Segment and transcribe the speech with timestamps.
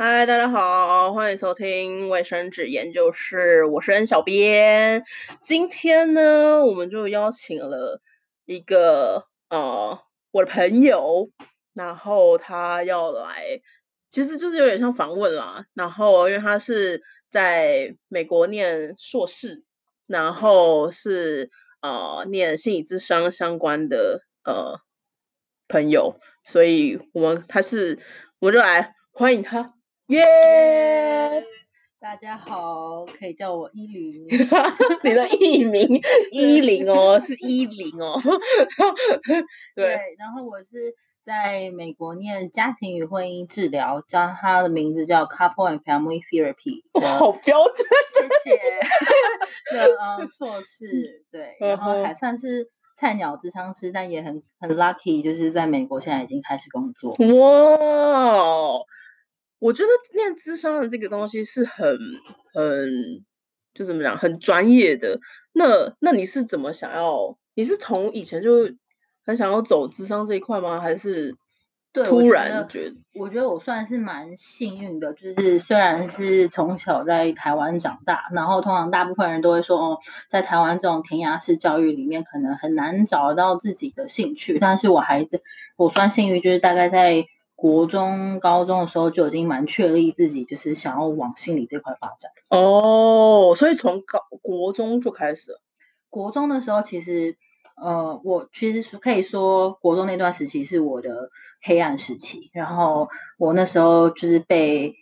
[0.00, 5.02] 嗨，大家好，欢迎收听卫生纸研究室，我是 N 小编。
[5.42, 8.00] 今天呢，我们就邀请了
[8.44, 9.98] 一个呃
[10.30, 11.30] 我的朋友，
[11.74, 13.60] 然后他要来，
[14.08, 15.66] 其实就是有点像访问啦。
[15.74, 19.64] 然后因为他是在美国念硕士，
[20.06, 24.78] 然后是呃念心理智商相关的呃
[25.66, 27.98] 朋友，所以我们他是
[28.38, 29.74] 我们就来欢迎他。
[30.08, 31.44] 耶！
[32.00, 34.24] 大家好，可以叫我依林。
[35.04, 36.00] 你的艺名
[36.32, 38.18] 依林哦，是依林哦。
[39.76, 40.94] 对，然后我是
[41.26, 46.84] 在美国念家庭与婚姻治疗，叫它的名字叫 Couple and Family Therapy。
[47.18, 47.86] 好标准，
[48.16, 48.56] 谢谢。
[49.76, 57.10] 的呃硕士，对，然后还算是菜鸟智商师，但也很很 lucky，就是在美国现在已经开始工作。
[57.10, 58.78] 哇！
[59.60, 61.98] 我觉得念智商的这个东西是很
[62.54, 62.90] 很
[63.74, 65.18] 就怎么讲很专业的。
[65.52, 67.36] 那那你是怎么想要？
[67.54, 68.70] 你是从以前就
[69.26, 70.80] 很想要走智商这一块吗？
[70.80, 71.34] 还是
[71.92, 72.96] 突然觉得？
[73.18, 79.98] 我觉得我算是蛮幸运的，就是虽然是从小在台湾长大，然后通常大部分人都会说哦，
[80.30, 84.60] 在台湾这种填鸭式教育里面，可能很难找到自己的兴趣。
[84.60, 85.42] 但是我还是
[85.76, 87.26] 我算幸运，就是大概在。
[87.60, 92.30] 国中、高中的时候就已经蛮确立自己，就是想要往心理这块发展。
[92.50, 95.58] 哦，所以从高国中就开始。
[96.08, 97.36] 国中的时候，其实
[97.74, 102.48] 呃，我其实可以说，国中那段时期是我的黑暗时期。
[102.52, 104.94] 然后我那时候就是被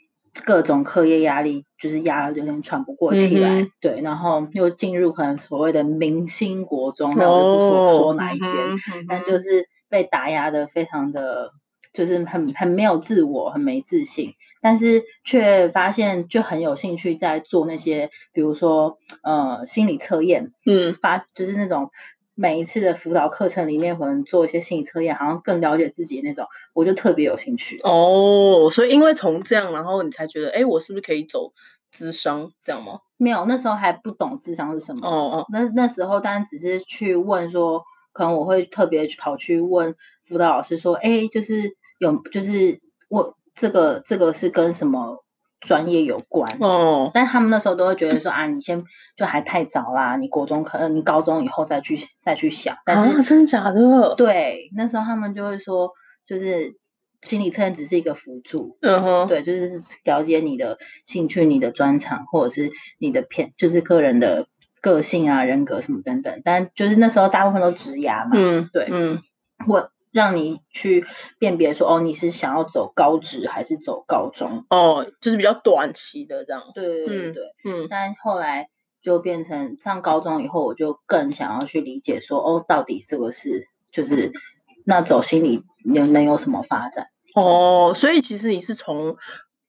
[0.47, 3.67] 各种课业压力，就是压的有点喘不过气来。
[3.83, 8.49] 对，然后又进入可能所谓的明星国中，那我就不说说哪一间，
[9.07, 11.53] 但就是被打压的非常的。
[11.97, 21.91] 就是很很没有自我，很没自信，但是却发现就很有兴趣在做那些，比如说呃心理测验，嗯，发就是那种
[22.35, 27.81] 每一次的辅导课程里面可能做一些心理测验，好像更了解自己那种，我就特别有兴趣。
[27.83, 31.55] 哦，所以因为从这样，然后你才觉得，哎，我是不是可以走
[31.91, 33.01] 智商这样吗？
[33.17, 35.09] 没有，那时候还不懂智商是什么。
[35.09, 39.95] 哦哦，那那时候当然只是去问说，可能我会特别跑去问
[40.29, 41.75] 辅导老师说，哎，就是。
[41.99, 45.25] 有就是我这个这个是跟什么
[45.61, 47.11] 专业有关哦？
[47.15, 48.85] 但他们那时候都会觉得说啊，你先
[49.17, 52.77] 就还太早啦，你国中可能你高中以后再去再去想。
[52.85, 54.15] 但是真的假的？
[54.15, 55.93] 对，那时候他们就会说，
[56.27, 56.77] 就是
[57.23, 58.77] 心理测验只是一个辅助。
[58.83, 64.47] 嗯哼，对，就是了解你的兴趣、你的专长，或者是你的偏，就是个人的
[64.83, 66.43] 个性啊、人格什么等等。
[66.45, 68.33] 但就是那时候大部分都直牙嘛。
[68.35, 69.23] 嗯，对，嗯，
[69.67, 69.91] 我。
[70.17, 71.05] 让你去
[71.39, 74.65] 辨别说，哦，你是想要走高职还是走高中？
[74.71, 76.63] 哦，就是比较短期的这样。
[76.75, 77.87] 对对对，嗯。
[77.91, 78.71] 但后来
[79.03, 84.33] 就变成上高中以后，我就更想要去理解说，哦，到底这个是就是
[84.87, 87.09] 那走心理能能有什么发展？
[87.35, 89.19] 哦，所以其实你是从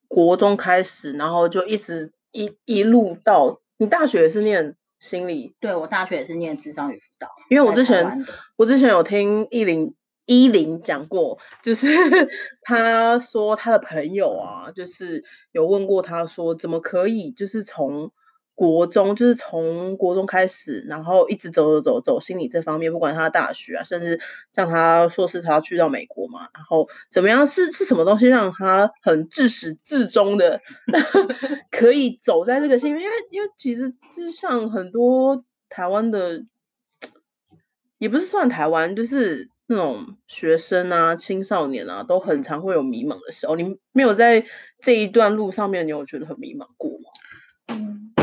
[0.08, 5.58] 国中开始，然后就一直一一路到你大学是念心理？
[5.60, 8.26] 对我大学也是念智商与辅导，因为我之前
[8.56, 9.94] 我之前有听艺林。
[10.28, 11.88] 依林讲过，就是
[12.62, 15.24] 他说他的朋友啊，就是
[15.54, 18.12] 有问过他说，怎么可以就是从
[18.54, 24.20] 国中，就是从国中开始，然后一直走走走走心理这方面，不管他大学啊，甚至
[24.52, 30.60] 像他硕士，他要去到美国嘛，然后怎么样是是什么东西让他很自始至终的
[31.72, 36.44] 可以走在这个心，因为因为其实就像很多台湾的，
[37.98, 39.50] 也不是算台湾，就是。
[39.70, 43.58] 那种学生啊、青少年啊，都很常会有迷茫的时候。
[43.58, 44.46] 你没有在
[44.82, 47.06] 这一段路上面，你有觉得很迷茫过吗？
[47.68, 48.14] 嗯，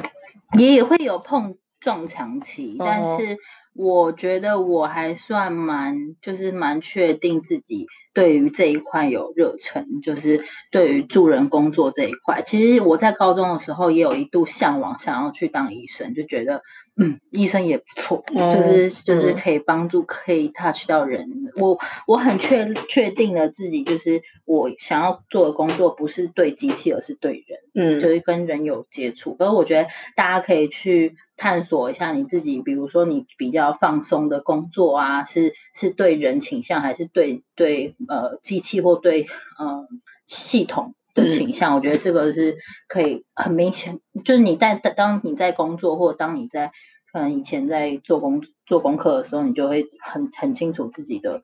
[0.59, 3.37] 也会有碰撞墙期，但是
[3.75, 12.41] 我觉得我还算蛮，就是蛮确定自己对于这一块有热忱，就是对于助人工作这一块。
[12.41, 16.63] 其实我在高中的时候也有一度向往，想要去当医生，就觉得。
[16.97, 21.29] 嗯，医生也不错，就是就是可以帮助，可以 touch 到人。
[21.61, 21.77] 我
[22.07, 27.59] 我很确确定了自己，就是我想要做的工作不是对机器，而是对人。
[27.75, 29.35] 嗯，就是跟人有接触。
[29.37, 39.27] 所以我觉得大家可以去探索一下你自己，比如说你比较放松的工作啊，是是对人倾向，还是对对呃机器或对
[39.59, 39.89] 呃
[40.27, 40.95] 系统。
[41.15, 42.59] 的倾向，我觉得这个是
[42.89, 46.73] 可以很明显，就是你在当你在工作，或者当你在
[47.13, 51.43] 可能以前在做工做功课的时候，你就会很很清楚自己的嗯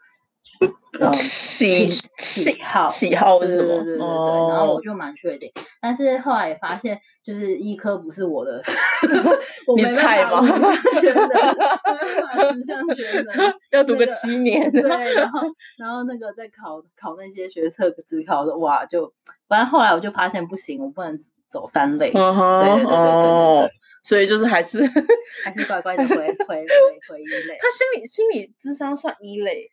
[1.12, 3.98] 喜喜喜好喜好是什么对对对对对，？
[3.98, 8.62] 然后我哦，就蛮确定，但是后来也发现，就是医科不是我的，
[9.66, 11.76] 我你没办菜吗法五项全能，没办
[12.26, 13.54] 法 十项全能。
[13.70, 14.70] 要读个那个七年。
[14.70, 14.82] 对，
[15.14, 15.40] 然后
[15.78, 19.14] 然后那个在考考那些学测只考的哇，就
[19.48, 21.18] 反正后来我就发现不行，我不能
[21.48, 23.70] 走三类，嗯哼，对对对对对对
[24.02, 25.02] 所以就是还是他
[25.44, 26.66] 还是乖乖的回回回
[27.08, 27.58] 回一类。
[27.60, 29.70] 他心理心理智商算一类，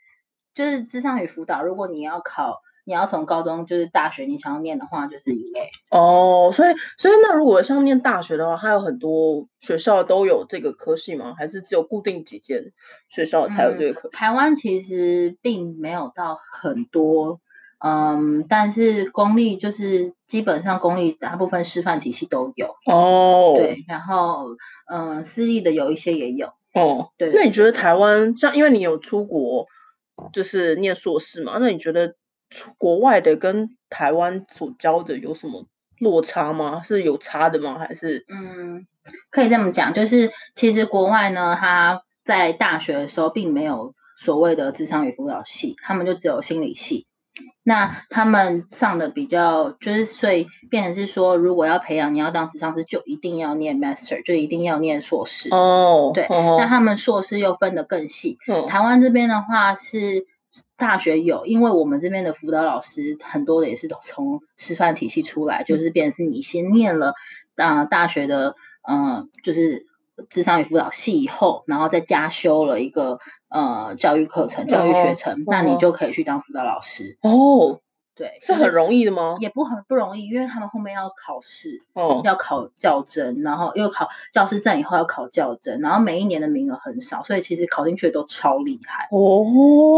[0.58, 5.70] 就是智商与辅导，如果你要考，你要从高中就是大学你想要念的话，就是一类。
[5.92, 11.36] 哦，所以所以那如果像念大学的话，它有很多学校都有这个科系吗？
[11.38, 12.72] 还是只有固定几间
[13.08, 14.18] 学校才有这个科系？
[14.18, 17.40] 台湾其实并没有到很多，
[17.78, 24.56] 嗯，但是公立就是基本上公立大部分师范体系都有，哦，对，然后
[24.92, 27.32] 嗯，私立的有一些也有，哦，对。
[27.36, 29.68] 那你觉得台湾像，因为你有出国，
[30.34, 31.58] 就是念硕士嘛？
[31.60, 32.16] 那你觉得
[32.50, 35.66] 出国外的跟台湾所教的有什么
[36.00, 36.82] 落差吗？
[36.84, 37.78] 是有差的吗？
[37.80, 38.86] 还是嗯，
[39.32, 47.07] 可以这么讲，就是其实国外呢，他在大学的时候并没有所谓的智商与辅导系，他们就只有心理系。
[47.64, 55.50] 那他们上的比较，就是所以变成是说，如果要培养你要当职场师，就一定要念 master，就一定要念硕士。
[55.52, 58.38] 哦，对哦那他们硕士又分得更细。
[58.48, 60.26] 嗯台湾这边的话是
[60.78, 67.14] 大学有，因为我们这边的辅导老师很多的也是从师范体系出来，就是变成是你先念了
[67.56, 69.86] 啊、大学的呃就是
[70.30, 73.20] 智商与辅导系以后，然后再加修了一个
[73.50, 77.18] 呃教育课程、教育学程，那你哦就可以去当辅导老师。
[77.22, 77.80] 哦，
[78.16, 79.38] 对，是很容易的吗？
[79.40, 89.46] 也不很不容易，因为他们后面要考试，哦，要考教甄，然后又考教师证以后要考教甄，然后每一年的名额很少，所以其实考进去的都超厉害哦。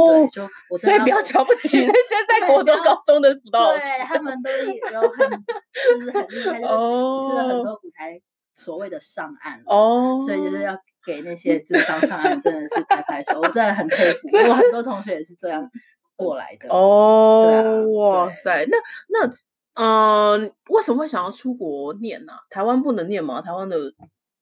[0.08, 3.80] 对，哦，就所以不要瞧不起那些 在国中、高中的辅导老师。
[3.80, 8.20] 对他们都有很就是很厉害， 就是吃了很哦多苦才
[8.60, 9.64] 所谓的上岸。
[9.66, 14.28] 哦，所以就是要给那些就是刚上岸真的是拍拍手，我真的很佩服。
[14.50, 15.72] 我很多同学也是这样
[16.16, 16.70] 过来的。
[16.70, 18.78] 哦，啊哇塞，那
[19.08, 19.34] 那
[19.76, 23.42] 呃，为什么会想要出国念呢、台湾不能念吗？
[23.42, 23.94] 台湾的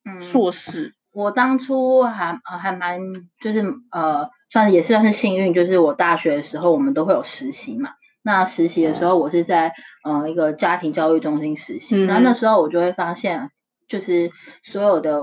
[0.03, 2.99] 嗯硕士，我当初还呃还蛮
[3.39, 7.91] 就是呃算是也是算是幸运，就是我大学的时候我们都会有实习嘛。
[8.23, 9.73] 那实习的时候我是在
[10.03, 13.51] 呃一个家庭教育中心实习，嗯那那时候我就会发现，
[13.87, 14.31] 就是
[14.63, 15.21] 所有的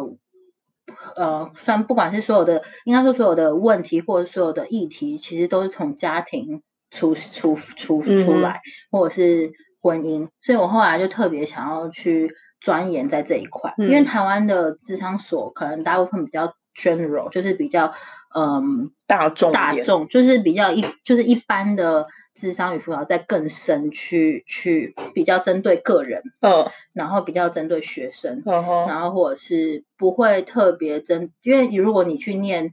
[1.16, 14.04] 呃算不管是所有的应该说所有的问题或者所有的议题，其实都是从家庭出出出出来，或者是婚姻，所以我后来就特别想要去钻研在这一块，因为嗯。
[14.04, 17.92] 台湾的智商所可能大部分比较 general，就是比较
[18.34, 26.66] 嗯大众大众，就是比较一就是一般的智商与辅导在更深去去比较针对个人，嗯。
[26.92, 32.72] 然后比较针对学生，然后或者是不会特别针，因为如果你去念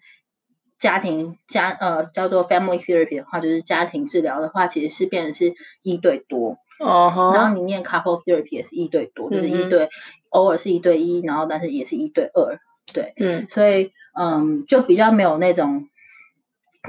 [0.78, 9.90] 家庭家呃叫做 family therapy 的话，就是家庭治疗的话，其实是变成是一对多，嗯哼，然后你念 couple therapy 也是一对多，就是一对，
[10.30, 12.60] 偶尔是一对一，然后但是也是一对二，
[12.94, 13.48] 对，嗯。
[13.50, 15.88] 所以嗯就比较没有那种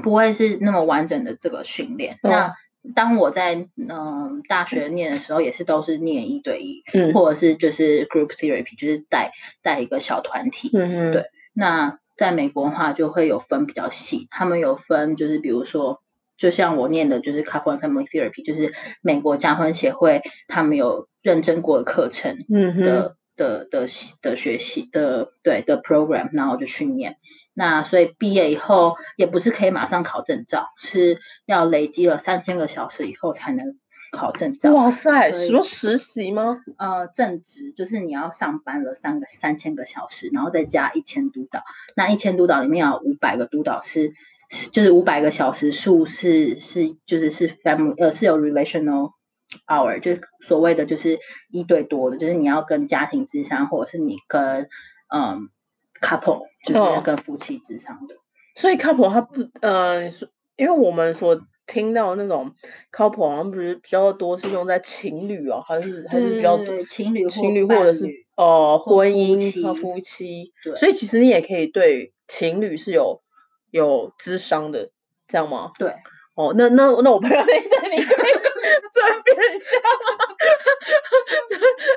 [0.03, 2.19] 不会是那么完整的这个训练。
[2.21, 2.55] 嗯那
[2.95, 10.69] 当我在嗯大学念的时候，也是都是念一对一，嗯或者是就是 group therapy，就是带带一个小团体。
[10.73, 16.01] 嗯哼，对那在美国的话，就会有分比较细，他们有分就是比如说，
[16.37, 23.87] 就像我念的就是 couple and family therapy，就是美国家婚协会他们有认证过的课程嗯哼，的、的的
[24.21, 27.17] 的学习的对的 program，然后就去念。
[27.53, 33.77] 那所以毕业以后也不是可以马上考证照，是要累积了三千个小时以后才能
[34.11, 34.73] 考证照。
[34.73, 36.57] 哇塞，所以什么实习吗？
[36.77, 41.63] 呃，正职就是你要上班了三个三千个小时，然后再加一千督导。
[41.95, 44.13] 那一千督导里面有五百个督导是，
[44.71, 49.11] 就是五百个小时数是是就是是 family 呃是有 relational
[49.67, 51.19] hour，就是所谓的就是
[51.51, 54.69] 一对多的，就是你要跟家庭之商，或者是你跟
[55.13, 55.49] 嗯
[56.03, 58.15] couple，就是哦跟夫妻之上的。
[58.55, 60.09] 所以 couple 他不呃，
[60.57, 62.53] 因为我们所听到的那种
[62.91, 68.05] couple 好像不是比较多是用在情侣哦，还是还是比较多情侣情侣或者是
[68.35, 73.21] 哦呃婚姻和夫妻，对所以其实你也可以对情侣是有
[73.71, 74.91] 有智商的，
[75.27, 75.71] 这样吗？
[75.79, 75.93] 对。
[76.35, 78.03] 哦，那那那我朋友那对你
[79.23, 80.35] 可以，所顺便一下吗？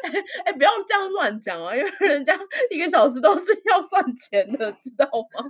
[0.03, 2.39] 哎哎，不要这样乱讲啊， 因为人家
[2.71, 5.45] 一个小时都是要算钱的，知道吗？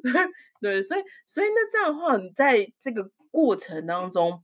[0.60, 4.42] 对，所以所以那这样的话，你在这个过程当中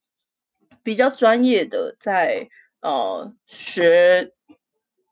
[0.83, 2.49] 比较专业的在
[2.81, 4.33] 呃学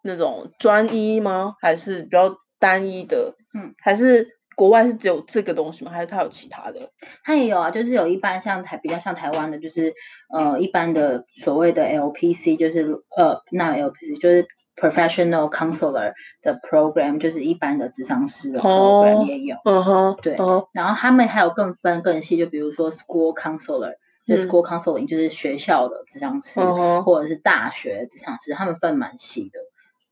[0.02, 1.56] 那种专一吗？
[1.60, 3.36] 还是比较单一的？
[3.54, 5.90] 嗯，还是国外是只有这个东西吗？
[5.90, 6.80] 还是它有其他的？
[7.24, 9.94] 它也有啊，就是有一般像台比较像台湾的，就是
[10.28, 14.46] 呃一般的所谓的 LPC，就是呃那 LPC 就是
[14.76, 19.56] Professional Counselor 的 program，就是一般的智商师的 program 也有。
[19.64, 23.94] 嗯哼，对哦然后他们还有更分更细，就比如说 School Counselor，
[24.26, 26.60] 就嗯 School Counseling 就是学校的智商师，
[27.02, 29.60] 或者是大学智商师，他们分蛮细的。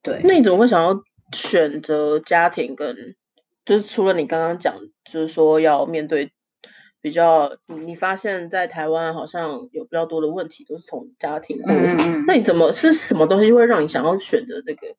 [0.02, 1.00] 对，那你怎么会想要
[1.32, 3.14] 选择家庭跟，
[3.64, 6.33] 就是除了你刚刚讲，就是说要面对
[7.00, 14.95] 比较，你发现在台湾好像有比较多的问题都是从家庭或者是，嗯嗯那你怎么是什么东西会让你想要选择这个？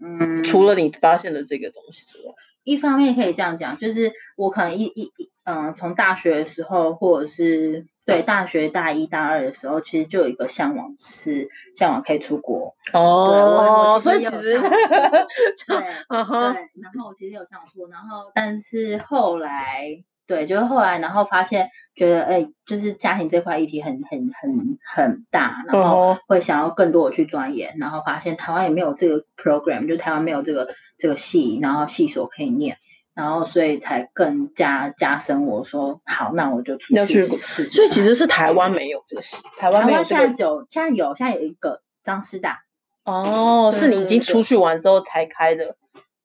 [0.00, 12.74] 嗯，除了你发现的这个东西之外，一方面可以这样讲，就是我可能一一一嗯，从大学的时候，或者是对大学大一大二的时候，其实就有一个向往是向往可以出国。
[12.94, 32.78] 哦，所以其实， 对，对，然后我其实有想过，然后但是后来，对，就是后来，然后发现觉得，哎，就是家庭这块议题很很很很大，然后会想要更多的去钻研，然后发现台湾也没有这个 program，就台湾没有这个这个系，然后系所可以念。
[33.18, 42.60] 然后，所以才更加加深我说好，那我就出要去试试所以其实是台湾没有这个事，台湾没有这个现在有，现在有，现在有一个张师大，
[43.04, 45.74] 哦，是你已经出去完之后才开的，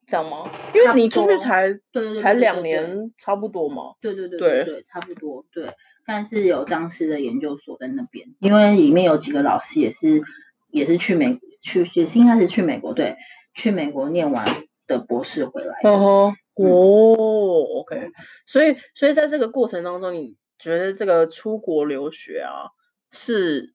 [0.06, 0.52] 这样吗？
[0.76, 3.96] 因为你出去才对才两年，差不多嘛。
[4.00, 5.74] 对对对对对对，差不多对。
[6.06, 10.22] 但是有张师的研究所在那边，因为里面有几个老师也是
[10.70, 13.18] 也是去美去也是应该是去美国对，
[13.56, 14.46] 去美国念完
[14.86, 16.36] 的博士回来的。
[16.56, 18.12] 哦，OK，
[18.46, 22.70] 所以所以在这个过程当中，你觉得这个出国留学啊
[23.12, 23.74] 是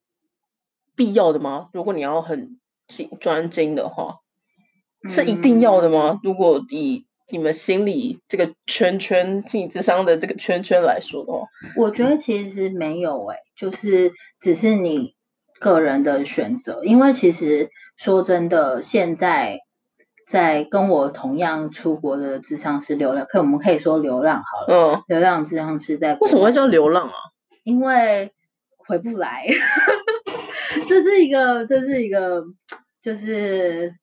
[0.95, 1.69] 必要的吗？
[1.73, 4.19] 如果你要很精专精的话，
[5.09, 6.19] 是一定要的吗？
[6.23, 15.13] 如果以你们心里这个圈圈心理智商的这个圈圈来说的话，我觉得其实没有诶、就是只是你
[15.59, 19.59] 个人的选择，因为其实说真的，现在
[20.29, 27.13] 在跟我同样出国的智商是流浪，可我们可以说流浪好了，嗯，流浪智商是在为什么会叫流浪啊？
[27.63, 28.31] 因为
[28.77, 29.47] 回不来，
[30.87, 32.43] 这是一个，这是一个，
[33.01, 33.95] 就是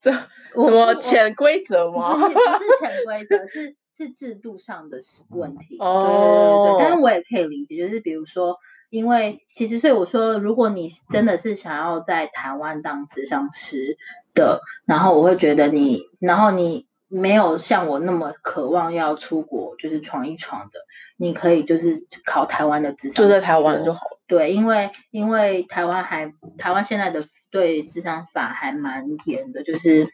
[0.00, 0.12] 这
[0.54, 2.14] 我什么我潜规则不吗？
[2.16, 5.76] 是不是潜规则，是是制度上的事问题。
[5.80, 8.58] 哦对对对对，但是我也可以理解，就是比如说，
[8.92, 13.96] 因为其实所以我说，如果你真的是想要在台湾当智商师
[14.34, 20.80] 的，然后我会觉得你，然后你没有像我那么渴望要出国，就是闯一闯的，
[21.16, 24.20] 你可以就是考台湾的智商，就在台湾就好了。
[24.26, 30.06] 对，因为因为台湾还台湾现在的对智商法还蛮严的，就是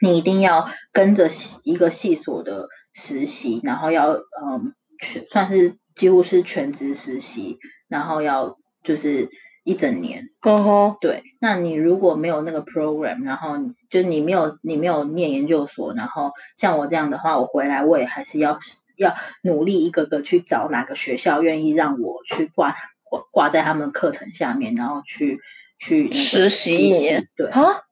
[0.00, 1.28] 你一定要跟着
[1.62, 7.58] 一个系所的实习，然后要嗯全算是几乎是全职实习，
[7.88, 9.30] 然后要就是
[9.64, 10.28] 一整年。
[10.42, 18.60] 哦吼，对，那你如果没有那个 program，然后你就你没有你没有念研究所，然后像我这样的话，我回来我也还是要
[18.96, 25.40] 要努力一个个去找哪个学校愿意让我去挂挂挂在他们课程下面，然后去
[25.78, 27.28] 去实习一年。
[27.36, 27.82] 对，啊，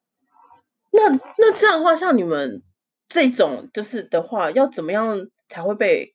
[0.90, 2.62] 那那这样的话，像你们
[3.08, 6.14] 这种就是的话，要怎么样才会被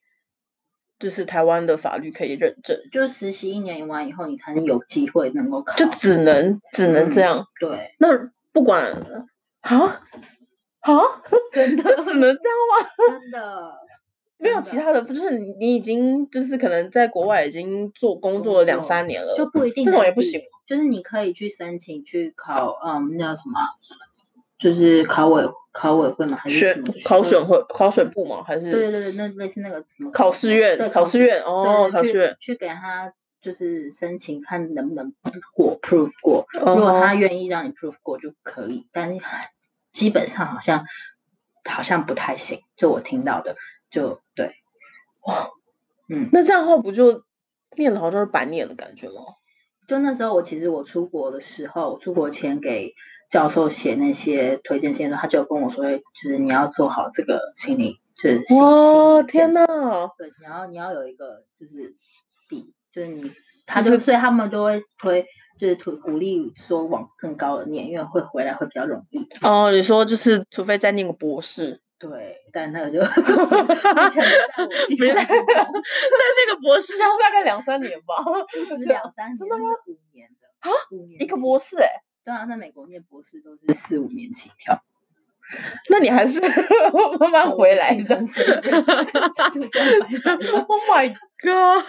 [1.01, 2.77] 就是台湾的法律可以认证？
[2.91, 5.75] 就实习一年完以后，你才能有机会能够考。
[5.75, 7.46] 就只能只能这嗯样。
[7.60, 8.93] 对，那不管
[9.62, 10.01] 啊
[10.79, 10.93] 啊，
[11.51, 12.89] 真的就只能这样吗？
[13.20, 13.74] 真的
[14.38, 20.41] 没有其他的，不是你你已经就是可能在国外已经做工作了两三年了，就不一定这种也不行。
[20.67, 23.65] 就是你可以去申请去考，嗯，那叫什么啊？
[24.62, 26.38] 就是考委考委会嘛？
[26.38, 28.44] 还是什选考选会考选部嘛？
[28.44, 35.13] 还是对对对，那类似那个什么考试院对考试院哦考试院去给他就是申请，看能不能
[35.56, 36.46] 过 proof 过。
[36.62, 39.22] 哦如果他愿意让你 proof 过就可以，但是
[39.91, 40.86] 基本上好像
[41.68, 43.56] 好像不太行，就我听到的，
[43.89, 44.53] 就对，
[45.25, 45.50] 哇，
[46.08, 47.24] 嗯，那这样的话不就
[47.75, 49.24] 念了好像是白念的感觉吗？
[49.88, 52.94] 就那时候我其实我出国的时候，出国前给
[53.32, 60.10] 教授写那些推荐信的时候，他就跟我说，就是你要做好这个心理，就是心哇，天建设呐！
[60.18, 61.96] 对，你要你要有一个就是
[62.50, 63.32] 底，就是你
[63.66, 65.26] 他就所以他们都会推，
[65.58, 69.28] 就是鼓鼓励说往更高的念，因为会回来会比较容易。
[69.42, 71.82] 哦，你说就是除非再念个博士。
[71.98, 73.06] 对，但那个就 目
[74.10, 74.24] 前
[75.14, 79.70] 在在那 个博士上大概两三年吧， 不止两三年，真的吗？
[79.86, 80.74] 五年的啊，
[81.20, 84.84] 一个博士哎，对啊，在美国念博士都是四五年起跳。
[85.90, 86.40] 那你还是
[87.20, 88.16] 慢慢回来的。
[90.68, 91.10] Oh my
[91.42, 91.84] god！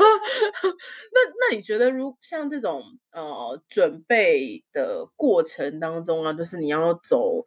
[1.12, 7.44] 那那你觉得，如像这种呃准备的过程当中啊，就是你要走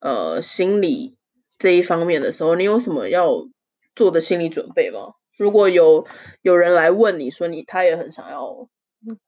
[0.00, 1.16] 呃心理。
[1.58, 3.48] 这一方面的时候，你有什么要
[3.96, 5.14] 做的心理准备吗？
[5.38, 6.06] 如果有
[6.42, 8.68] 有人来问你说你他也很想要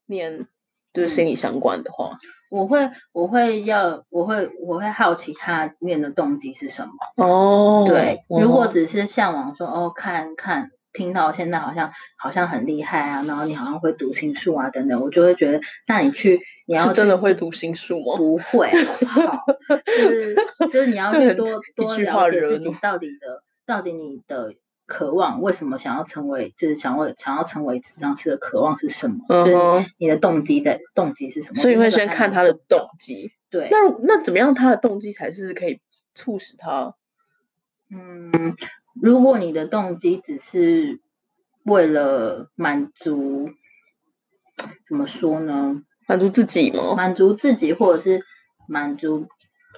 [0.07, 0.47] 念
[0.93, 2.19] 就是心理相关的话，
[2.51, 6.93] 我会我会要我会我会好奇他念的动机是什么
[7.25, 7.85] 哦。
[7.87, 10.71] 对，如果只是向往说哦看看。
[10.91, 18.17] 听到现在好像好像很厉害啊，然后你好像会读心术啊等等，我就会觉得，那你去你要真的会读心术吗？
[18.17, 18.69] 不会，
[19.07, 19.45] 好，
[19.87, 20.35] 就是
[20.73, 24.55] 就是你 要去多多了解自己到底的到底你的
[24.89, 29.19] 渴望，为什么想要成为就是想为想要成为智商师的渴望是什么？
[29.29, 31.61] 就是你的动机在动机是什么？
[31.61, 33.31] 所以会先看他的动机。
[33.51, 35.81] 对，那那怎么样他的动机才是可以
[36.15, 36.95] 促使他？
[37.91, 38.57] 嗯。
[39.01, 41.01] 如果你的动机只是
[41.63, 43.51] 为了满足，
[44.87, 45.83] 怎么说呢？
[46.09, 46.95] 满足自己吗？
[46.97, 48.25] 满足自己，或者是
[48.67, 49.29] 满足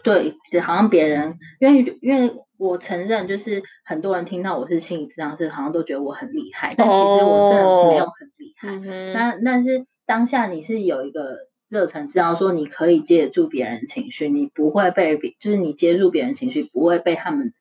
[0.03, 9.13] 对，好像别人，因为因为我承认，就是很多人听到我是心理治疗师，好像都觉得我很厉害，但其实我真的没有很厉害。
[9.13, 11.37] 那但是当下你是有一个
[11.69, 17.53] 热忱，知道说你可以接得住别人情绪，你不会被别，就是你接住别人情绪，不会被他们。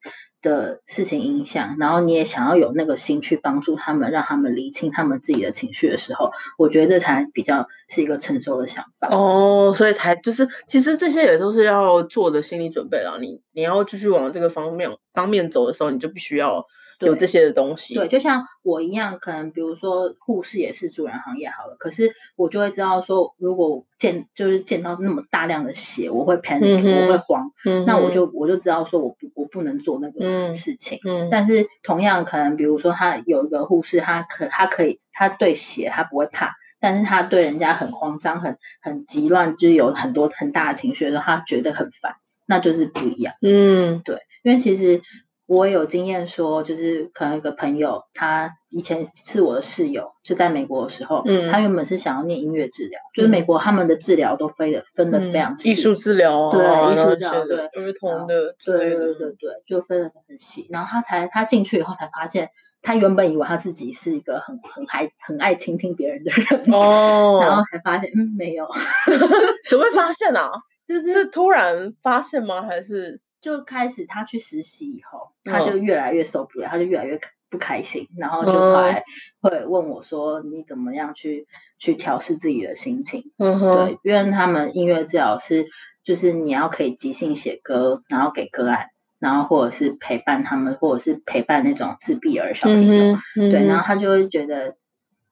[0.41, 9.09] 的事情影响，然后你也想要有那个心去帮助他们，让他们理清他们自己的情绪的时候，我觉得这才比较是一个成熟的想法。
[9.09, 13.17] 哦，所以才就是，其实这些也都是要做的心理准备了。
[13.19, 16.65] 你你要继续往这个方面方面走的时候，你就必须要。
[16.99, 27.51] 有这些的东西，对，就像我一样，可能比如说护士也是助人行业好了，可是我就会知道说，如果见就是见到那么大量的血，我会 panic，我会慌，
[27.85, 30.99] 那我就我就知道说我不我不能做那个事情。
[31.05, 43.35] 嗯，但是同样可能比如说他有一个护士，他可他可以他对血他不会怕，但是他对人家很慌张、很很急乱，就是有很多很大的情绪的时候，他觉得很烦，那就是不一样。
[43.41, 45.01] 嗯，对，因为其实。
[45.49, 60.67] 我有经验说，就是可能一个朋友，他以前是我的室友，就在美国的时候，嗯，他原本是想要念音乐治疗，就是美国他们的治疗都分的分的非常细，艺术治疗，对，艺术治疗，对，儿童的，对对对对对，就分的很细。
[60.69, 62.51] 然后他才他进去以后才发现，
[62.83, 68.67] 他原本以为他自己是一个很很爱很爱倾听别人的人，哦，然后才发现，嗯，没有，
[69.67, 70.51] 怎么会发现啊？
[70.87, 72.61] 就是突然发现吗？
[72.61, 73.19] 还是？
[73.41, 79.03] 就开始他去实习以后，他就越来越受不了，他就越来越不开心，然后就后来
[79.41, 81.47] 会问我说：“你怎么样去
[81.79, 85.67] 去调试自己的心情？”嗯对，因为他们音乐治疗师
[86.03, 88.87] 就是你要可以即兴写歌，然后给个案，
[89.19, 93.17] 然后或者是陪伴他们，或者是陪伴那种自闭儿小朋友，
[93.49, 94.75] 对，然后他就会觉得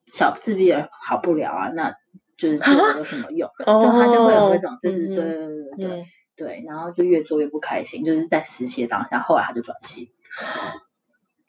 [0.06, 1.94] 小自闭儿好不了啊，那
[2.38, 3.50] 就是做有什么用？
[3.60, 6.06] 就他就会有那种就是对对对对对。
[6.38, 10.14] 对，然后就越做越不开心，就是在实习的当下，后来他就转系。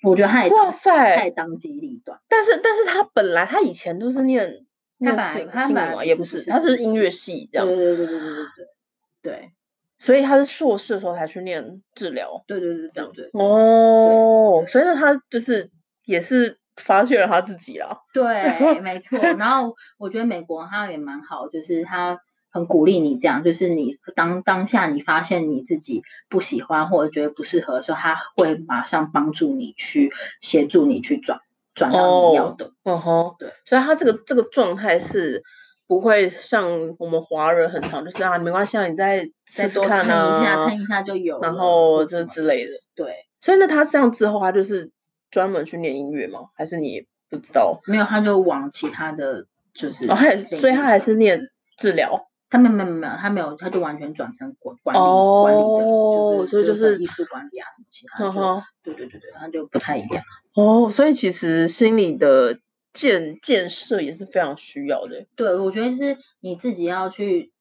[0.02, 2.20] 我觉得他也哇塞，太当机立断。
[2.28, 4.64] 但是，但是他本来他以前都是念
[4.98, 7.68] 他本来他本来也不是，他是音乐系这样。
[7.68, 8.66] 对对对对对对对。
[9.20, 9.52] 对，
[9.98, 12.42] 所以他是硕士的时候才去念治疗。
[12.46, 13.28] 对对对，这样对。
[13.34, 15.70] 哦，所以呢，他就是
[16.06, 18.00] 也是发现了他自己啦。
[18.14, 19.18] 对， 没错。
[19.18, 22.20] 然后我觉得美国他也蛮好，就是他。
[22.58, 31.40] 很鼓励你这样，就是你当当下你发现你自己不喜欢或者觉得不适合的时候，他会马上帮助你去协助你去转
[31.74, 32.72] 转到你要的。
[32.84, 35.44] 嗯哼，对，所以他这个这个状态是
[35.86, 42.72] 不会像我们华人很常就是啊没关系，啊，你再再多撑一下，撑一下就有，然后这之类的。
[42.94, 44.90] 对，所以那他这样之后，他就是
[45.30, 46.48] 专门去练音乐吗？
[46.54, 47.80] 还是你不知道？
[47.86, 52.27] 没有，他就往其他的就是，哦，他也所以他还是念治疗。
[52.50, 60.24] 他没有没有没有，他没有，他就完全转成管管理管理的，所以就是艺术管理啊什么其他的，对对对对，他就不太一样。
[60.54, 62.58] 哦，所以其实心理的
[62.92, 65.26] 建建设也是非常需要的。
[65.36, 67.52] 对，我觉得是你自己要去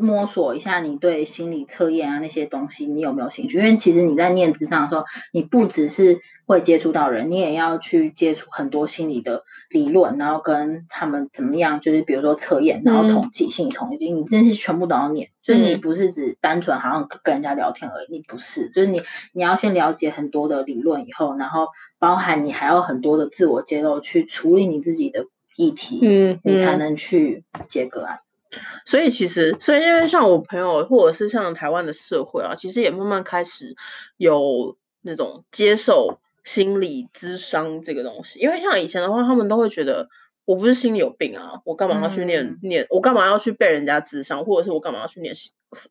[0.00, 3.58] 摸索一下你对心理测验啊那些东西你有没有兴趣？
[3.58, 15.28] 因为其实你在念智商的时候，你不只是会接触到人，你也要去接触很多心理的理论，然后跟他们怎么样，就是比如说测验，然后统计、心理统计，你这些全部都要念。
[15.42, 28.20] 就是你不是只单纯好像跟人家聊天而已，你不是，就是你你要先了解很多的理论以后，然后包含你还有很多的自我揭露去处理你自己的议题，嗯，你才能去接个案。
[28.84, 33.76] 所以其实，所以因为像我朋友，或者是像台湾的社会啊，其实也慢慢开始
[34.16, 38.40] 有那种接受心理咨商这个东西。
[38.40, 40.08] 因为像以前的话，他们都会觉得
[40.44, 42.86] 我不是心里有病啊，我干嘛要去念念？
[42.90, 44.44] 我干嘛要去被人家咨商？
[44.44, 45.34] 或者是我干嘛要去念？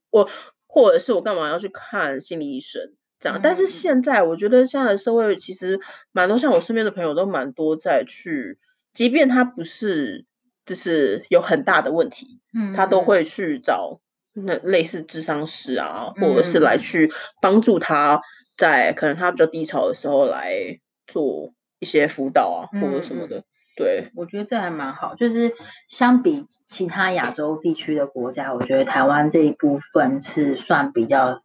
[0.10, 0.30] 我
[0.68, 2.94] 或者是我干嘛要去看心理医生？
[3.20, 3.40] 这样。
[3.42, 5.80] 但是现在，我觉得现在的社会其实
[6.12, 8.60] 蛮多，像我身边的朋友都蛮多在去，
[8.92, 10.26] 即便他不是。
[10.70, 14.00] 就是有很大的问题，嗯，他都会去找
[14.34, 18.22] 那类似智商师啊，或者是来去帮助他，
[18.56, 23.46] 在可能他比较低潮的时候来做一些辅导啊，或者什么的。
[23.76, 25.16] 对，我觉得这还蛮好。
[25.16, 25.56] 就是
[25.90, 31.42] 相比其他亚洲地区的国家，我觉得台湾这一部分是算比较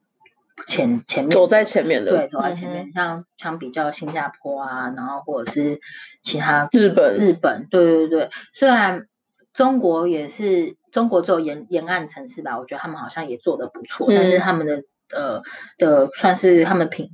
[0.67, 2.93] 前前面走在前面的，对，走在前面。
[2.93, 5.81] 像相比较新加坡啊，然后或者是
[6.23, 9.07] 其他日本，日本，对对对，虽然。
[9.55, 14.83] 中国也是，中国只有沿沿岸城市吧，我觉得他们好像也做的不错，但是他们的
[15.15, 15.43] 呃
[15.79, 17.11] 的算是他们品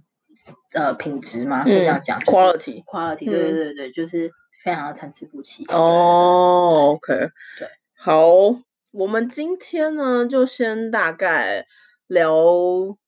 [0.72, 2.82] 呃品质嘛，可以这样讲，quality。
[2.82, 4.32] quality，对对对对，就是
[4.64, 5.66] 非常的参差不齐。
[5.68, 8.26] 哦，OK，对，好，
[8.90, 11.66] 我们今天呢就先大概
[12.06, 12.34] 聊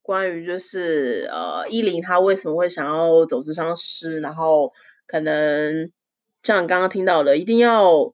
[0.03, 4.73] 关于就是呃依林他为什么会想要走智商师，然后
[5.07, 5.91] 可能
[6.43, 8.13] 像你刚刚听到的，一定要。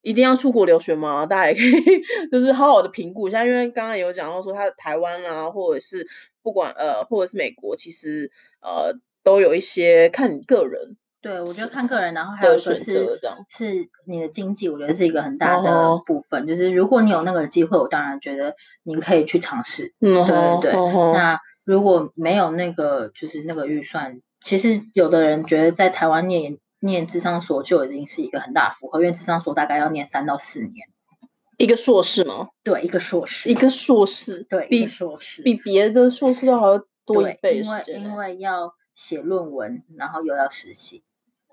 [0.00, 1.26] 一定要出国留学吗？
[1.26, 6.06] 大家也可以 就是好好的评估一下，因为刚刚有讲到说，他台湾啊，或者是
[6.42, 8.30] 不管呃，或者是美国，其实
[8.60, 10.96] 呃都有一些看你个人。
[11.20, 16.46] 对，我觉得看个人，然后还有一个是是你的经济，我觉得是一个很大的部分。
[16.46, 19.94] 就是如果你有那个机会，我当然觉得你可以去尝试。
[20.00, 20.14] 嗯，
[20.60, 21.12] 对对对。
[21.12, 26.58] 那如果没有那个就是那个预算，其实有的人觉得在台湾念。
[26.80, 30.88] 念智商所就已经是一个很大负荷，因为智商所大概要念三到四年，
[31.56, 32.50] 一个硕士吗？
[32.62, 41.02] 对，一个硕士，一个硕士，对，比硕士比别的硕士要还要多一倍时间，因为要写论文，然后又要实习，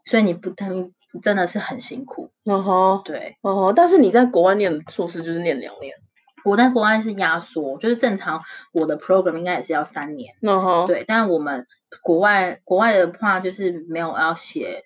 [0.05, 2.29] 所以你不等真的是很辛苦。
[2.43, 5.95] 嗯哼，对，嗯哼，但是你在国外念硕士就是念两年，
[6.43, 10.35] 我在国外是压缩，就是正常我的 program 应该也是要三年。
[10.41, 11.65] 嗯哼，对，但我们
[12.03, 14.83] 国外国外的话就是没有要写。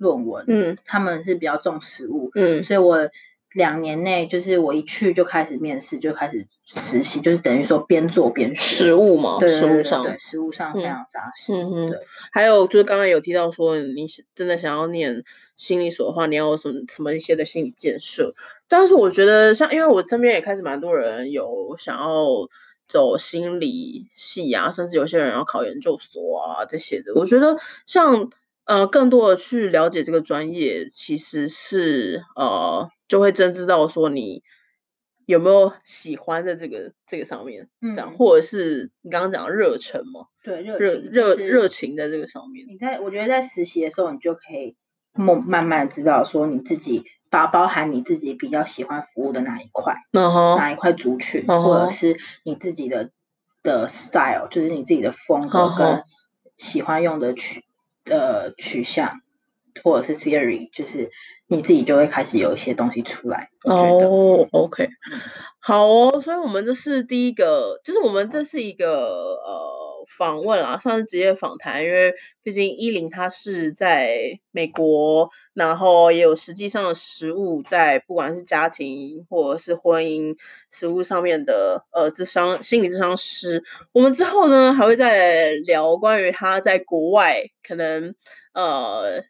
[0.00, 3.10] 论文，嗯，他们是比较重实务，嗯，所以我
[3.52, 12.00] 两年内就是我一去就开始面试，就开始实习，就是等于说边做边学，实务嘛，对实务上，对实务上非常扎实，嗯嗯，
[12.32, 15.24] 还有就是刚刚有提到说，你真的想要念
[15.56, 18.32] 心理所的话，你要有什么什么一些的心理建设？
[18.68, 22.24] 但是我觉得像，因为我身边也开始蛮多人有想要
[22.88, 28.30] 走心理系啊，甚至有些人要考研究所啊这些的，我觉得像。
[28.64, 34.42] 呃，更多的去了解这个专业，其实是呃，就会真知道说你
[35.26, 42.66] 有没有喜欢在这个这个上面，这样，或者是你刚刚讲热忱嘛，对，热热热热情在这个上面。
[42.68, 44.76] 你在我觉得在实习的时候，你就可以
[45.14, 49.96] 慢慢慢知道说你自己包包含你自己比较喜欢服务的哪一块，
[50.56, 53.10] 哪一块族群，或者是你自己的
[53.62, 56.04] 的 style，就是你自己的风格跟
[56.56, 57.64] 喜欢用的曲。
[58.10, 59.20] 的取向
[59.84, 61.10] 或者是 theory，就是
[61.46, 63.50] 你自己就会开始有一些东西出来。
[63.62, 64.88] 哦，OK，
[65.60, 80.36] 好哦，所以我们这是第一个，就是我们这是一个呃访问啊，算是职业访谈，因为毕竟依林他是在美国，然后也有实际上的实物在，不管是家庭或者是婚姻
[80.70, 83.62] 实物上面的呃智商心理智商师。
[83.92, 88.14] 我们之后呢还会再聊关于他在国外可能
[88.52, 89.22] 呃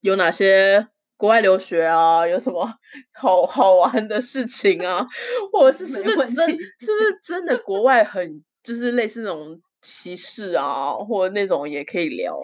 [0.00, 0.88] 有哪些。
[1.18, 2.74] 国外留学啊，有什么
[3.12, 5.08] 好好玩的事情啊？
[5.52, 12.40] 或者是是不是真是不是真的国外很就是类似那种歧视啊，或者那种也可以聊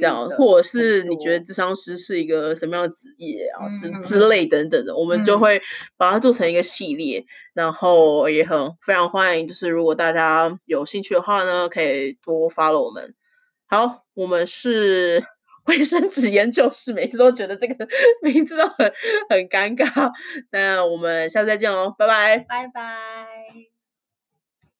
[0.00, 5.62] 这样，或者是你觉得智商师是一个什么样的职业啊之之类等等的，我们就会
[5.96, 7.24] 把它做成一个系列，
[7.54, 13.14] 然后也很非常欢迎，就是如果大家有兴趣的话呢，可以多 follow 我们。
[13.66, 15.24] 好，我们是。
[15.66, 17.86] 卫生纸研究室，每次都觉得这个
[18.24, 18.90] 名字都很
[19.28, 20.12] 很尴尬。
[20.50, 23.67] 那我们下次再见喽，拜拜，拜拜。